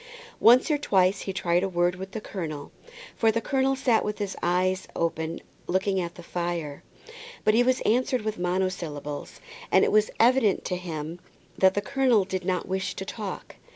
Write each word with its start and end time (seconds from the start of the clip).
Once 0.39 0.71
or 0.71 0.79
twice 0.79 1.19
he 1.21 1.31
tried 1.31 1.61
a 1.61 1.69
word 1.69 1.93
with 1.95 2.09
the 2.09 2.19
colonel, 2.19 2.71
for 3.15 3.31
the 3.31 3.39
colonel 3.39 3.75
sat 3.75 4.03
with 4.03 4.17
his 4.17 4.35
eyes 4.41 4.87
open 4.95 5.39
looking 5.67 5.99
at 6.01 6.15
the 6.15 6.23
fire. 6.23 6.81
But 7.43 7.53
he 7.53 7.61
was 7.61 7.81
answered 7.81 8.23
with 8.23 8.39
monosyllables, 8.39 9.39
and 9.71 9.85
it 9.85 9.91
was 9.91 10.09
evident 10.19 10.65
to 10.65 10.75
him 10.75 11.19
that 11.55 11.75
the 11.75 11.81
colonel 11.83 12.25
did 12.25 12.43
not 12.45 12.67
wish 12.67 12.95
to 12.95 13.05
talk. 13.05 13.57